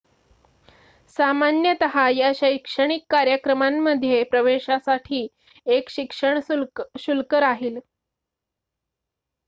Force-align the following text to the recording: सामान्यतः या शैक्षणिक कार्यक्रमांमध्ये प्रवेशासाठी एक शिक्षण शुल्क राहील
सामान्यतः 1.17 1.97
या 2.09 2.31
शैक्षणिक 2.35 3.05
कार्यक्रमांमध्ये 3.09 4.23
प्रवेशासाठी 4.23 5.27
एक 5.67 5.89
शिक्षण 5.89 6.39
शुल्क 6.97 7.33
राहील 7.35 7.79